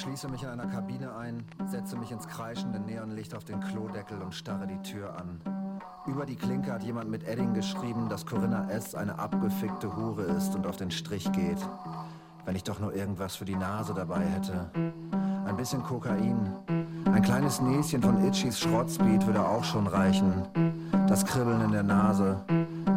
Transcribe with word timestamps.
Ich 0.00 0.04
schließe 0.04 0.30
mich 0.30 0.44
in 0.44 0.48
einer 0.48 0.66
Kabine 0.66 1.14
ein, 1.14 1.44
setze 1.66 1.94
mich 1.94 2.10
ins 2.10 2.26
kreischende 2.26 2.80
Neonlicht 2.80 3.34
auf 3.34 3.44
den 3.44 3.60
Klodeckel 3.60 4.22
und 4.22 4.34
starre 4.34 4.66
die 4.66 4.80
Tür 4.80 5.14
an. 5.14 5.42
Über 6.06 6.24
die 6.24 6.36
Klinke 6.36 6.72
hat 6.72 6.82
jemand 6.82 7.10
mit 7.10 7.28
Edding 7.28 7.52
geschrieben, 7.52 8.08
dass 8.08 8.24
Corinna 8.24 8.66
S. 8.70 8.94
eine 8.94 9.18
abgefickte 9.18 9.94
Hure 9.94 10.22
ist 10.22 10.54
und 10.54 10.66
auf 10.66 10.78
den 10.78 10.90
Strich 10.90 11.30
geht. 11.32 11.58
Wenn 12.46 12.56
ich 12.56 12.64
doch 12.64 12.80
nur 12.80 12.94
irgendwas 12.94 13.36
für 13.36 13.44
die 13.44 13.56
Nase 13.56 13.92
dabei 13.92 14.24
hätte. 14.24 14.70
Ein 15.44 15.56
bisschen 15.58 15.82
Kokain. 15.82 16.50
Ein 17.04 17.20
kleines 17.20 17.60
Näschen 17.60 18.00
von 18.00 18.24
Itchys 18.24 18.58
Schrottspeed 18.58 19.26
würde 19.26 19.46
auch 19.46 19.64
schon 19.64 19.86
reichen. 19.86 20.48
Das 21.08 21.26
Kribbeln 21.26 21.60
in 21.60 21.72
der 21.72 21.82
Nase, 21.82 22.42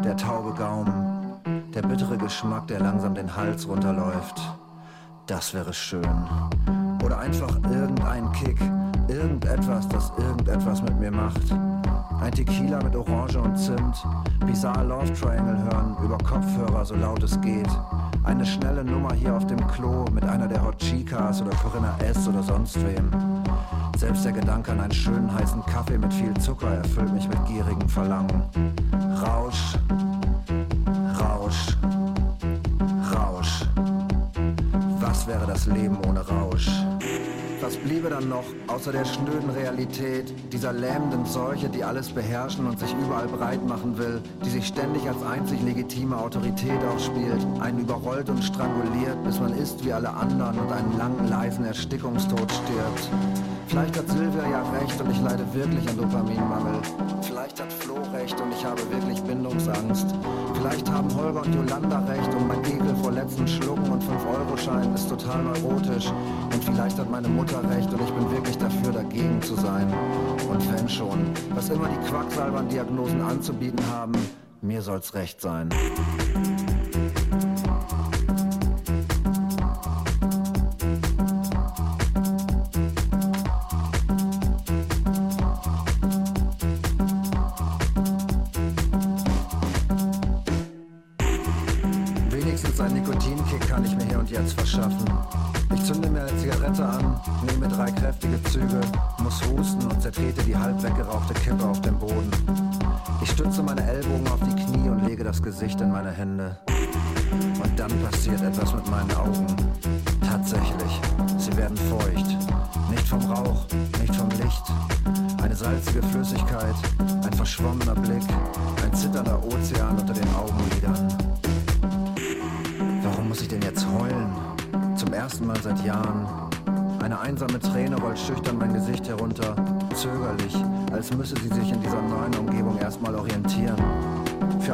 der 0.06 0.16
taube 0.16 0.54
Gaumen, 0.54 1.34
der 1.74 1.82
bittere 1.82 2.18
Geschmack, 2.18 2.68
der 2.68 2.80
langsam 2.80 3.14
den 3.14 3.36
Hals 3.36 3.68
runterläuft. 3.68 4.40
Das 5.26 5.54
wäre 5.54 5.74
schön. 5.74 6.24
Oder 7.04 7.20
einfach 7.20 7.56
irgendein 7.70 8.32
Kick, 8.32 8.58
irgendetwas, 9.08 9.88
das 9.90 10.12
irgendetwas 10.18 10.82
mit 10.82 11.00
mir 11.00 11.12
macht. 11.12 11.42
Ein 12.22 12.32
Tequila 12.32 12.82
mit 12.82 12.96
Orange 12.96 13.38
und 13.40 13.58
Zimt, 13.58 14.02
Bizarre 14.46 14.86
Love 14.86 15.12
Triangle 15.14 15.58
hören, 15.58 15.98
über 16.04 16.18
Kopfhörer, 16.20 16.86
so 16.86 16.96
laut 16.96 17.22
es 17.22 17.40
geht. 17.42 17.68
Eine 18.24 18.46
schnelle 18.46 18.86
Nummer 18.86 19.14
hier 19.14 19.36
auf 19.36 19.46
dem 19.48 19.66
Klo 19.68 20.06
mit 20.14 20.24
einer 20.24 20.48
der 20.48 20.64
Hot 20.66 20.78
Chicas 20.78 21.42
oder 21.42 21.52
Corinna 21.58 21.94
S. 22.00 22.26
oder 22.28 22.42
sonst 22.42 22.78
wem. 22.86 23.10
Selbst 23.98 24.24
der 24.24 24.32
Gedanke 24.32 24.72
an 24.72 24.80
einen 24.80 24.94
schönen 24.94 25.34
heißen 25.34 25.66
Kaffee 25.66 25.98
mit 25.98 26.14
viel 26.14 26.34
Zucker 26.36 26.70
erfüllt 26.70 27.14
mich 27.14 27.28
mit 27.28 27.46
gierigem 27.46 27.90
Verlangen. 27.90 28.44
Rausch, 29.22 29.78
Rausch, 31.20 31.78
Rausch. 33.14 33.66
Was 35.00 35.28
wäre 35.28 35.46
das 35.46 35.66
Leben 35.66 35.98
ohne 36.08 36.26
Rausch? 36.26 36.70
Was 37.64 37.78
bliebe 37.78 38.10
dann 38.10 38.28
noch 38.28 38.44
außer 38.68 38.92
der 38.92 39.06
schnöden 39.06 39.50
Realität, 39.52 40.34
dieser 40.52 40.74
lähmenden 40.74 41.26
Seuche, 41.26 41.70
die 41.70 41.82
alles 41.82 42.10
beherrschen 42.10 42.66
und 42.68 42.78
sich 42.78 42.94
überall 42.94 43.30
breit 43.30 43.66
machen 43.66 43.98
will, 43.98 44.22
die 44.44 44.50
sich 44.50 44.68
ständig 44.68 45.08
als 45.08 45.24
einzig 45.24 45.62
legitime 45.62 46.18
Autorität 46.18 46.84
aufspielt, 46.94 47.42
einen 47.62 47.80
überrollt 47.80 48.30
und 48.30 48.44
stranguliert, 48.44 49.24
bis 49.24 49.40
man 49.40 49.54
ist 49.54 49.86
wie 49.86 49.94
alle 49.94 50.10
anderen 50.10 50.60
und 50.60 50.74
einen 50.74 50.98
langen, 50.98 51.30
leisen 51.30 51.64
Erstickungstod 51.64 52.52
stirbt? 52.52 53.10
Vielleicht 53.68 53.98
hat 53.98 54.10
Silvia 54.10 54.48
ja 54.52 54.62
recht 54.78 55.02
und 55.02 55.10
ich 55.10 55.22
leide 55.22 55.46
wirklich 55.54 55.90
an 55.90 55.98
Dopaminmangel. 55.98 56.82
Vielleicht 57.22 57.62
hat 57.62 57.72
Flo 57.72 57.96
recht 58.14 58.40
und 58.40 58.52
ich 58.52 58.64
habe 58.66 58.82
wirklich 58.92 59.20
Bindungsangst. 59.24 60.08
Vielleicht 60.54 60.92
haben 60.92 61.16
Holger 61.16 61.42
und 61.42 61.56
Jolanda 61.56 62.00
recht 62.06 62.36
und 62.36 62.48
mein 62.48 62.60
Ekel 62.66 62.96
vor 63.02 63.12
letzten 63.12 63.48
Schlucken 63.48 63.90
und 63.90 64.04
5-Euro-Schein 64.04 64.94
ist 64.94 65.10
total 65.10 65.44
neurotisch. 65.44 66.12
Vielleicht 66.66 66.98
hat 66.98 67.10
meine 67.10 67.28
Mutter 67.28 67.62
recht 67.70 67.92
und 67.94 68.02
ich 68.02 68.12
bin 68.12 68.32
wirklich 68.32 68.58
dafür, 68.58 68.92
dagegen 68.94 69.42
zu 69.42 69.56
sein. 69.56 69.94
Und 70.50 70.72
wenn 70.72 70.88
schon, 70.88 71.20
was 71.54 71.70
immer 71.70 71.90
die 71.90 72.10
Quacksalbern-Diagnosen 72.10 73.22
anzubieten 73.22 73.86
haben, 73.92 74.14
mir 74.62 74.82
soll's 74.82 75.14
recht 75.14 75.42
sein. 75.42 75.70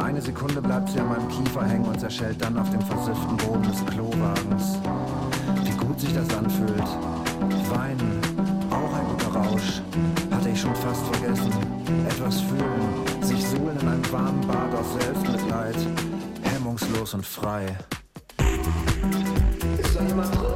Eine 0.09 0.21
Sekunde 0.21 0.59
bleibt 0.59 0.89
sie 0.89 0.99
an 0.99 1.07
meinem 1.09 1.27
Kiefer 1.27 1.63
hängen 1.63 1.85
und 1.85 1.99
zerschellt 1.99 2.41
dann 2.41 2.57
auf 2.57 2.67
dem 2.71 2.81
versifften 2.81 3.37
Boden 3.37 3.61
des 3.61 3.85
Klowagens. 3.85 4.79
Wie 5.63 5.85
gut 5.85 5.99
sich 5.99 6.11
das 6.13 6.27
anfühlt. 6.35 6.83
Weinen, 7.69 8.19
auch 8.71 8.91
ein 8.91 9.05
guter 9.07 9.39
Rausch. 9.39 9.83
Hatte 10.31 10.49
ich 10.49 10.59
schon 10.59 10.73
fast 10.73 11.05
vergessen. 11.13 11.51
Etwas 12.07 12.41
fühlen, 12.41 13.21
sich 13.21 13.45
suhlen 13.45 13.77
in 13.79 13.87
einem 13.87 14.11
warmen 14.11 14.41
Bad 14.47 14.73
aus 14.73 14.99
Selbstmitleid. 14.99 15.75
Hemmungslos 16.41 17.13
und 17.13 17.23
frei. 17.23 17.77
Ist 19.77 19.95
da 19.95 20.03
jemand 20.07 20.33
drin? 20.33 20.48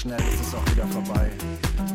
Schnell 0.00 0.20
ist 0.32 0.40
es 0.40 0.54
auch 0.54 0.64
wieder 0.72 0.86
vorbei. 0.86 1.30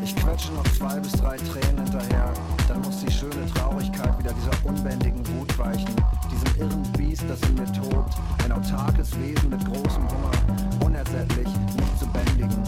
Ich 0.03 0.15
quetsche 0.15 0.51
noch 0.53 0.63
zwei 0.77 0.99
bis 0.99 1.13
drei 1.13 1.37
Tränen 1.37 1.83
hinterher, 1.83 2.31
dann 2.67 2.81
muss 2.81 3.03
die 3.03 3.11
schöne 3.11 3.45
Traurigkeit 3.55 4.19
wieder 4.19 4.31
dieser 4.33 4.53
unbändigen 4.63 5.25
Wut 5.29 5.57
weichen, 5.57 5.95
diesem 6.31 6.61
irren 6.61 6.83
Biest, 6.93 7.23
das 7.27 7.41
in 7.49 7.55
mir 7.55 7.71
tobt, 7.73 8.13
ein 8.43 8.51
autarkes 8.51 9.17
Wesen 9.19 9.49
mit 9.49 9.65
großem 9.65 10.03
Hunger, 10.03 10.85
unersättlich, 10.85 11.47
nicht 11.47 11.99
zu 11.99 12.05
bändigen. 12.07 12.63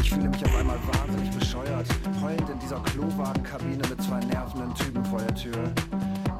Ich 0.00 0.10
fühle 0.10 0.28
mich 0.28 0.44
auf 0.44 0.54
einmal 0.54 0.78
wahnsinnig 0.92 1.30
bescheuert, 1.36 1.86
heulend 2.22 2.48
in 2.48 2.58
dieser 2.60 2.78
Klowagenkabine 2.80 3.82
mit 3.88 4.00
zwei 4.00 4.20
nervenden 4.20 4.72
Typen 4.74 5.04
vor 5.06 5.18
der 5.18 5.34
Tür. 5.34 5.58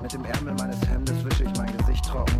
Mit 0.00 0.12
dem 0.12 0.24
Ärmel 0.24 0.54
meines 0.54 0.80
Hemdes 0.88 1.24
wische 1.24 1.42
ich 1.42 1.58
mein 1.58 1.76
Gesicht 1.76 2.04
trocken, 2.04 2.37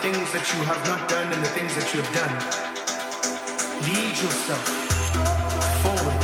things 0.00 0.30
that 0.32 0.46
you 0.54 0.62
have 0.62 0.78
not 0.86 1.08
done 1.08 1.26
and 1.32 1.42
the 1.42 1.48
things 1.58 1.74
that 1.74 1.90
you 1.92 1.98
have 2.00 2.12
done. 2.14 2.34
Lead 3.82 4.14
yourself 4.14 4.62
forward. 5.82 6.18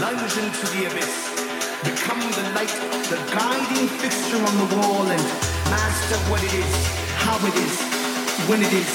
Lunge 0.00 0.36
into 0.40 0.64
the 0.72 0.88
abyss. 0.88 1.12
Become 1.84 2.20
the 2.32 2.44
light, 2.56 2.72
the 3.12 3.20
guiding 3.28 3.88
fixture 4.00 4.40
on 4.40 4.54
the 4.56 4.76
wall 4.76 5.04
and 5.04 5.24
master 5.68 6.16
what 6.30 6.42
it 6.42 6.54
is, 6.54 6.72
how 7.20 7.36
it 7.44 7.56
is, 7.60 7.76
when 8.48 8.62
it 8.62 8.72
is, 8.72 8.90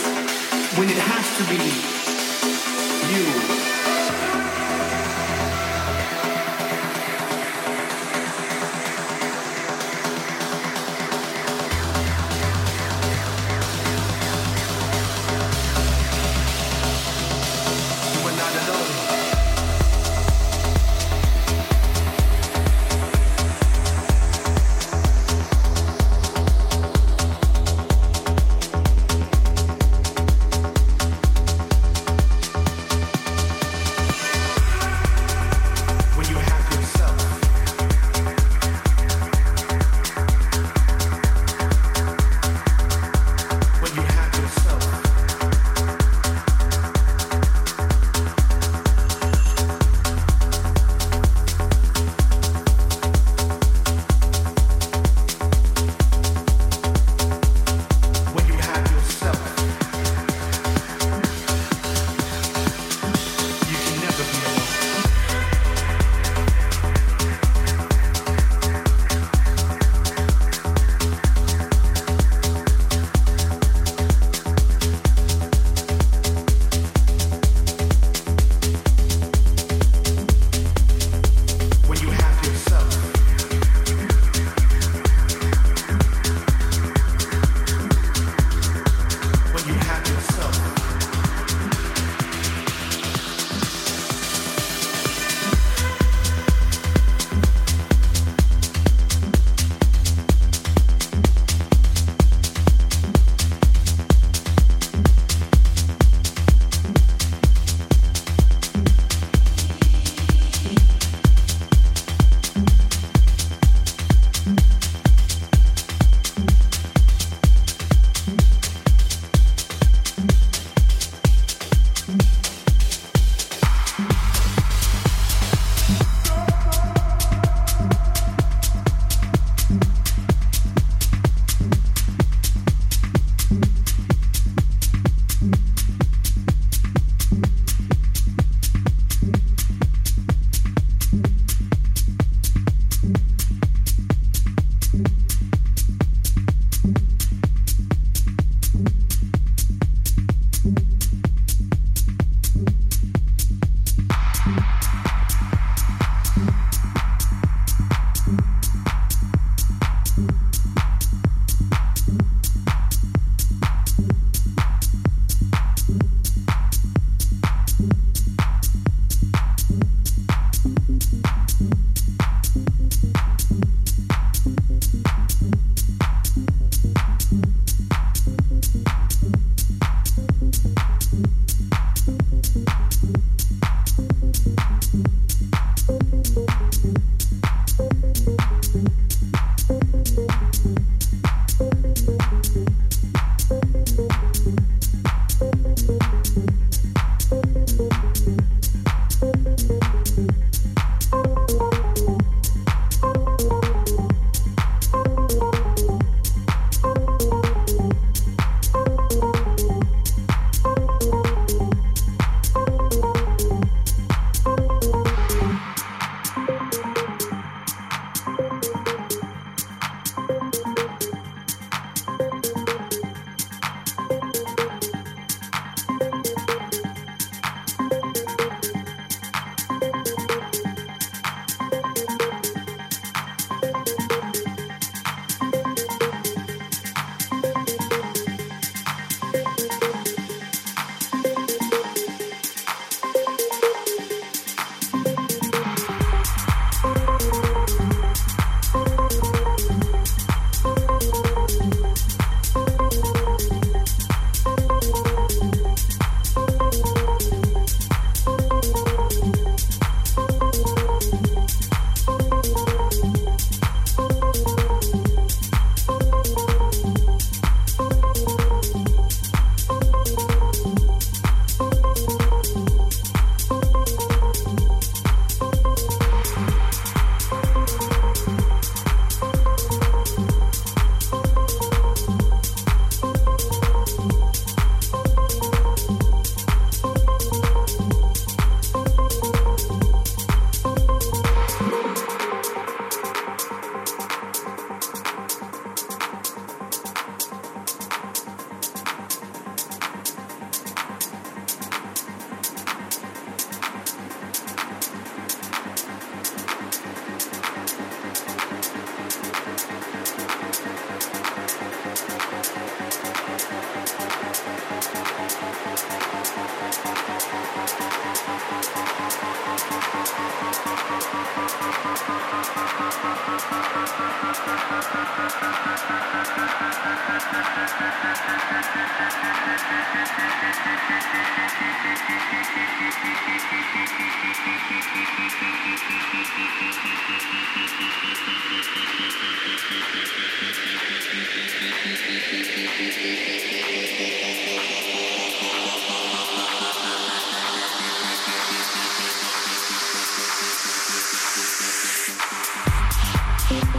when 0.78 0.90
it 0.90 0.98
has 0.98 1.26
to 1.38 1.44
be. 1.54 1.62
You. 3.14 3.63